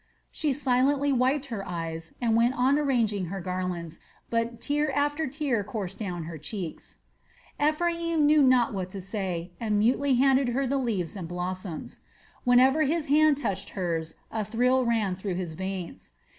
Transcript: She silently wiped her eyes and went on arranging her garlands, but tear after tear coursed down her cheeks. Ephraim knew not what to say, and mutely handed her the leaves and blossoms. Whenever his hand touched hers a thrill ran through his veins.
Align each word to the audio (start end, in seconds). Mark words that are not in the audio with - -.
She 0.31 0.51
silently 0.51 1.11
wiped 1.13 1.45
her 1.53 1.63
eyes 1.69 2.15
and 2.19 2.35
went 2.35 2.55
on 2.55 2.79
arranging 2.79 3.25
her 3.25 3.39
garlands, 3.39 3.99
but 4.31 4.59
tear 4.59 4.89
after 4.93 5.27
tear 5.27 5.63
coursed 5.63 5.99
down 5.99 6.23
her 6.23 6.39
cheeks. 6.39 6.97
Ephraim 7.63 8.25
knew 8.25 8.41
not 8.41 8.73
what 8.73 8.89
to 8.89 8.99
say, 8.99 9.51
and 9.59 9.77
mutely 9.77 10.15
handed 10.15 10.49
her 10.57 10.65
the 10.65 10.79
leaves 10.79 11.15
and 11.15 11.27
blossoms. 11.27 11.99
Whenever 12.45 12.81
his 12.81 13.05
hand 13.13 13.37
touched 13.37 13.69
hers 13.77 14.15
a 14.31 14.43
thrill 14.43 14.85
ran 14.85 15.15
through 15.15 15.35
his 15.35 15.53
veins. 15.53 16.13